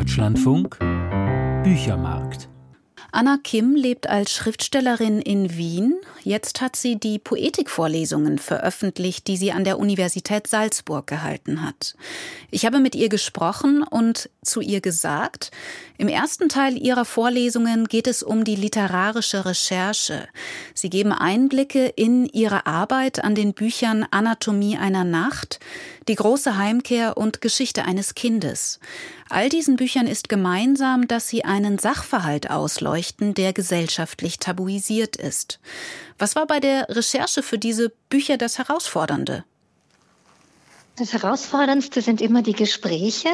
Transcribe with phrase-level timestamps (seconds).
[0.00, 0.78] Deutschlandfunk
[1.62, 2.48] Büchermarkt
[3.12, 5.96] Anna Kim lebt als Schriftstellerin in Wien.
[6.22, 11.96] Jetzt hat sie die Poetikvorlesungen veröffentlicht, die sie an der Universität Salzburg gehalten hat.
[12.50, 15.50] Ich habe mit ihr gesprochen und zu ihr gesagt,
[15.98, 20.28] im ersten Teil ihrer Vorlesungen geht es um die literarische Recherche.
[20.74, 25.58] Sie geben Einblicke in ihre Arbeit an den Büchern Anatomie einer Nacht,
[26.10, 28.80] Die große Heimkehr und Geschichte eines Kindes.
[29.28, 35.60] All diesen Büchern ist gemeinsam, dass sie einen Sachverhalt ausleuchten, der gesellschaftlich tabuisiert ist.
[36.18, 39.44] Was war bei der Recherche für diese Bücher das Herausfordernde?
[40.96, 43.28] Das Herausforderndste sind immer die Gespräche,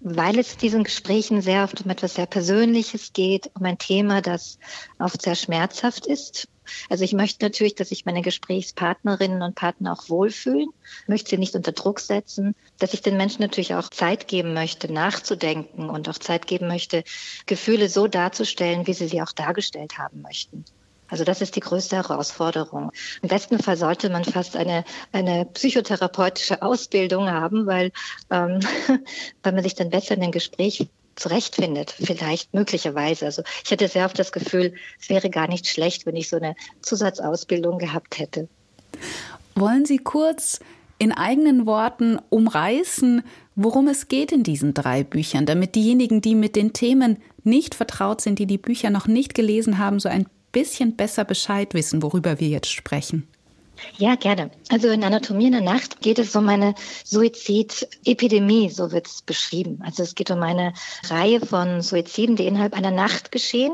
[0.00, 4.58] weil es diesen Gesprächen sehr oft um etwas sehr Persönliches geht, um ein Thema, das
[4.98, 6.48] oft sehr schmerzhaft ist.
[6.88, 10.68] Also ich möchte natürlich, dass sich meine Gesprächspartnerinnen und Partner auch wohlfühlen,
[11.06, 14.92] möchte sie nicht unter Druck setzen, dass ich den Menschen natürlich auch Zeit geben möchte,
[14.92, 17.04] nachzudenken und auch Zeit geben möchte,
[17.46, 20.64] Gefühle so darzustellen, wie sie sie auch dargestellt haben möchten.
[21.10, 22.92] Also das ist die größte Herausforderung.
[23.20, 27.90] Im besten Fall sollte man fast eine, eine psychotherapeutische Ausbildung haben, weil,
[28.30, 28.60] ähm,
[29.42, 30.88] weil man sich dann besser in dem Gespräch
[31.20, 33.26] zurechtfindet, vielleicht möglicherweise.
[33.26, 36.36] Also ich hatte sehr oft das Gefühl, es wäre gar nicht schlecht, wenn ich so
[36.36, 38.48] eine Zusatzausbildung gehabt hätte.
[39.54, 40.60] Wollen Sie kurz
[40.98, 43.22] in eigenen Worten umreißen,
[43.54, 48.20] worum es geht in diesen drei Büchern, damit diejenigen, die mit den Themen nicht vertraut
[48.20, 52.40] sind, die die Bücher noch nicht gelesen haben, so ein bisschen besser Bescheid wissen, worüber
[52.40, 53.26] wir jetzt sprechen?
[53.98, 54.50] Ja, gerne.
[54.70, 59.82] Also in Anatomie in der Nacht geht es um eine Suizidepidemie, so wird es beschrieben.
[59.84, 60.72] Also es geht um eine
[61.08, 63.72] Reihe von Suiziden, die innerhalb einer Nacht geschehen.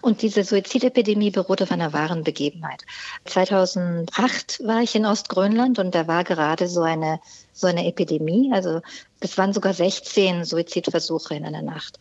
[0.00, 2.82] Und diese Suizidepidemie beruht auf einer wahren Begebenheit.
[3.24, 7.20] 2008 war ich in Ostgrönland und da war gerade so eine,
[7.52, 8.50] so eine Epidemie.
[8.52, 8.82] Also
[9.20, 12.00] es waren sogar 16 Suizidversuche in einer Nacht.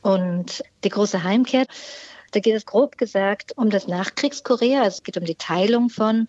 [0.00, 1.66] Und die große Heimkehr,
[2.30, 4.86] da geht es grob gesagt um das Nachkriegskorea.
[4.86, 6.28] Es geht um die Teilung von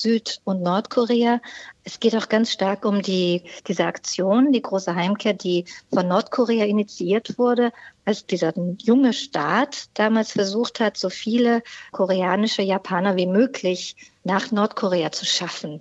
[0.00, 1.40] Süd- und Nordkorea.
[1.84, 6.64] Es geht auch ganz stark um die, diese Aktion, die große Heimkehr, die von Nordkorea
[6.64, 7.72] initiiert wurde,
[8.04, 11.62] als dieser junge Staat damals versucht hat, so viele
[11.92, 15.80] koreanische Japaner wie möglich nach Nordkorea zu schaffen.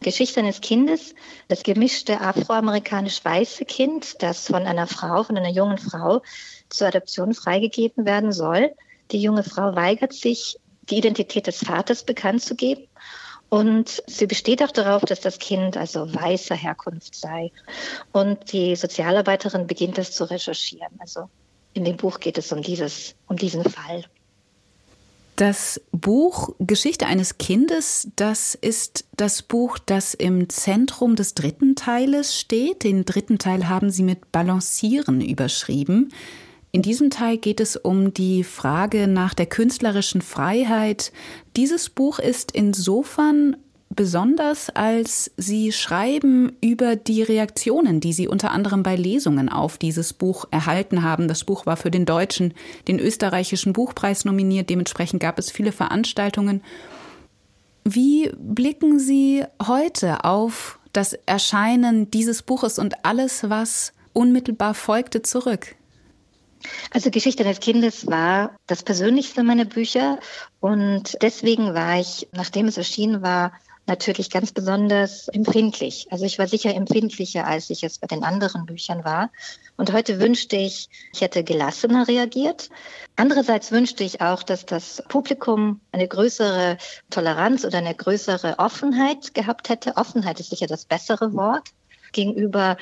[0.00, 1.14] Geschichte eines Kindes,
[1.48, 6.22] das gemischte afroamerikanisch-weiße Kind, das von einer Frau, von einer jungen Frau
[6.68, 8.72] zur Adoption freigegeben werden soll.
[9.10, 12.86] Die junge Frau weigert sich, die Identität des Vaters bekannt zu geben.
[13.48, 17.52] Und sie besteht auch darauf, dass das Kind also weißer Herkunft sei.
[18.10, 20.88] Und die Sozialarbeiterin beginnt das zu recherchieren.
[20.98, 21.28] Also
[21.74, 24.04] in dem Buch geht es um dieses, um diesen Fall.
[25.36, 32.38] Das Buch Geschichte eines Kindes, das ist das Buch, das im Zentrum des dritten Teiles
[32.38, 32.84] steht.
[32.84, 36.12] Den dritten Teil haben Sie mit Balancieren überschrieben.
[36.74, 41.12] In diesem Teil geht es um die Frage nach der künstlerischen Freiheit.
[41.54, 43.58] Dieses Buch ist insofern
[43.90, 50.14] besonders, als Sie schreiben über die Reaktionen, die Sie unter anderem bei Lesungen auf dieses
[50.14, 51.28] Buch erhalten haben.
[51.28, 52.54] Das Buch war für den deutschen,
[52.88, 54.70] den österreichischen Buchpreis nominiert.
[54.70, 56.62] Dementsprechend gab es viele Veranstaltungen.
[57.84, 65.76] Wie blicken Sie heute auf das Erscheinen dieses Buches und alles, was unmittelbar folgte, zurück?
[66.90, 70.18] Also Geschichte des Kindes war das persönlichste meiner Bücher
[70.60, 73.52] und deswegen war ich, nachdem es erschienen war,
[73.86, 76.06] natürlich ganz besonders empfindlich.
[76.10, 79.30] Also ich war sicher empfindlicher, als ich es bei den anderen Büchern war.
[79.76, 82.70] Und heute wünschte ich, ich hätte gelassener reagiert.
[83.16, 86.78] Andererseits wünschte ich auch, dass das Publikum eine größere
[87.10, 89.96] Toleranz oder eine größere Offenheit gehabt hätte.
[89.96, 91.70] Offenheit ist sicher das bessere Wort
[92.12, 92.76] gegenüber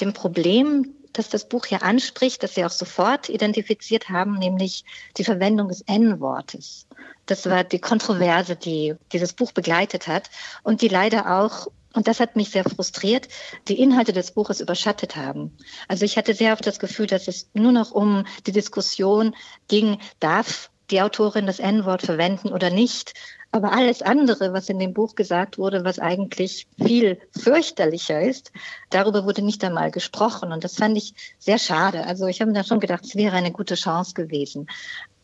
[0.00, 4.84] dem Problem, dass das Buch ja anspricht, dass Sie auch sofort identifiziert haben, nämlich
[5.16, 6.86] die Verwendung des N-Wortes.
[7.26, 10.30] Das war die Kontroverse, die dieses Buch begleitet hat
[10.62, 13.26] und die leider auch und das hat mich sehr frustriert,
[13.68, 15.56] die Inhalte des Buches überschattet haben.
[15.88, 19.34] Also ich hatte sehr oft das Gefühl, dass es nur noch um die Diskussion
[19.66, 23.14] ging, darf die Autorin das N-Wort verwenden oder nicht.
[23.56, 28.52] Aber alles andere, was in dem Buch gesagt wurde, was eigentlich viel fürchterlicher ist,
[28.90, 30.52] darüber wurde nicht einmal gesprochen.
[30.52, 32.04] Und das fand ich sehr schade.
[32.04, 34.66] Also ich habe mir da schon gedacht, es wäre eine gute Chance gewesen.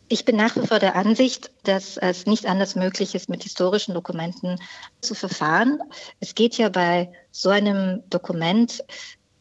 [0.08, 3.92] Ich bin nach wie vor der Ansicht, dass es nicht anders möglich ist, mit historischen
[3.92, 4.58] Dokumenten
[5.02, 5.80] zu verfahren.
[6.18, 8.82] Es geht ja bei so einem Dokument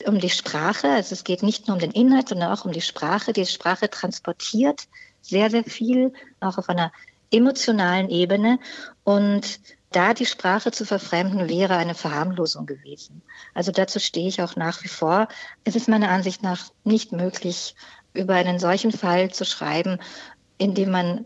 [0.05, 0.89] um die Sprache.
[0.89, 3.31] Also es geht nicht nur um den Inhalt, sondern auch um die Sprache.
[3.31, 4.89] Die Sprache transportiert
[5.21, 6.11] sehr, sehr viel,
[6.41, 6.91] auch auf einer
[7.31, 8.59] emotionalen Ebene.
[9.03, 9.59] Und
[9.91, 13.21] Da die Sprache zu verfremden, wäre eine Verharmlosung gewesen.
[13.53, 15.27] Also dazu stehe ich auch nach wie vor.
[15.65, 17.75] Es ist meiner Ansicht nach nicht möglich,
[18.13, 19.99] über einen solchen Fall zu schreiben,
[20.57, 21.25] indem man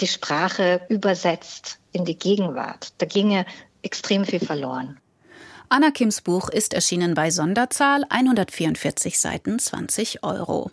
[0.00, 2.94] die Sprache übersetzt in die Gegenwart.
[2.96, 3.44] Da ginge
[3.82, 4.98] extrem viel verloren.
[5.68, 10.70] Anna Kims Buch ist erschienen bei Sonderzahl, 144 Seiten, 20 Euro.